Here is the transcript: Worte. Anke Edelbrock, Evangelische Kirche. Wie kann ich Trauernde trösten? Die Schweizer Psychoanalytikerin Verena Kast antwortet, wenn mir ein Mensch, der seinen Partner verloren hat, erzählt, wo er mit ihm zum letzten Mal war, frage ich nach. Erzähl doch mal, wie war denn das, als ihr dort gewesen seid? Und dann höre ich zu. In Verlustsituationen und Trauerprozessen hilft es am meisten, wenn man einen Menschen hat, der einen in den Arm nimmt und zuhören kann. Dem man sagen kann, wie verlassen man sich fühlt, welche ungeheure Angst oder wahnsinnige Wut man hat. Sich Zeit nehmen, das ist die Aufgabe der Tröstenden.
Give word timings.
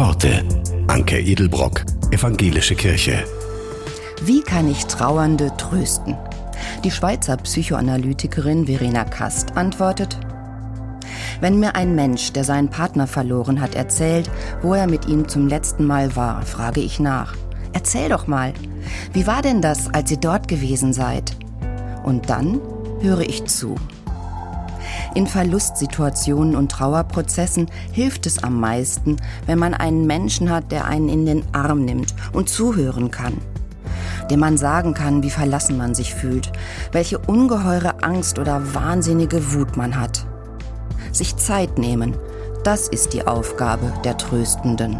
Worte. 0.00 0.42
Anke 0.86 1.20
Edelbrock, 1.20 1.84
Evangelische 2.10 2.74
Kirche. 2.74 3.22
Wie 4.22 4.40
kann 4.40 4.70
ich 4.70 4.86
Trauernde 4.86 5.54
trösten? 5.58 6.16
Die 6.82 6.90
Schweizer 6.90 7.36
Psychoanalytikerin 7.36 8.64
Verena 8.64 9.04
Kast 9.04 9.58
antwortet, 9.58 10.18
wenn 11.42 11.60
mir 11.60 11.74
ein 11.74 11.94
Mensch, 11.94 12.32
der 12.32 12.44
seinen 12.44 12.70
Partner 12.70 13.06
verloren 13.06 13.60
hat, 13.60 13.74
erzählt, 13.74 14.30
wo 14.62 14.72
er 14.72 14.86
mit 14.86 15.06
ihm 15.06 15.28
zum 15.28 15.48
letzten 15.48 15.86
Mal 15.86 16.16
war, 16.16 16.40
frage 16.46 16.80
ich 16.80 16.98
nach. 16.98 17.36
Erzähl 17.74 18.08
doch 18.08 18.26
mal, 18.26 18.54
wie 19.12 19.26
war 19.26 19.42
denn 19.42 19.60
das, 19.60 19.92
als 19.92 20.10
ihr 20.10 20.16
dort 20.16 20.48
gewesen 20.48 20.94
seid? 20.94 21.36
Und 22.04 22.30
dann 22.30 22.58
höre 23.02 23.20
ich 23.20 23.44
zu. 23.44 23.74
In 25.14 25.26
Verlustsituationen 25.26 26.54
und 26.54 26.70
Trauerprozessen 26.70 27.68
hilft 27.90 28.26
es 28.26 28.44
am 28.44 28.60
meisten, 28.60 29.16
wenn 29.46 29.58
man 29.58 29.74
einen 29.74 30.06
Menschen 30.06 30.50
hat, 30.50 30.70
der 30.70 30.84
einen 30.84 31.08
in 31.08 31.26
den 31.26 31.42
Arm 31.52 31.84
nimmt 31.84 32.14
und 32.32 32.48
zuhören 32.48 33.10
kann. 33.10 33.38
Dem 34.30 34.38
man 34.38 34.56
sagen 34.56 34.94
kann, 34.94 35.24
wie 35.24 35.30
verlassen 35.30 35.76
man 35.76 35.96
sich 35.96 36.14
fühlt, 36.14 36.52
welche 36.92 37.18
ungeheure 37.18 38.04
Angst 38.04 38.38
oder 38.38 38.74
wahnsinnige 38.74 39.52
Wut 39.52 39.76
man 39.76 40.00
hat. 40.00 40.26
Sich 41.10 41.36
Zeit 41.36 41.76
nehmen, 41.76 42.14
das 42.62 42.86
ist 42.86 43.12
die 43.12 43.26
Aufgabe 43.26 43.92
der 44.04 44.16
Tröstenden. 44.16 44.96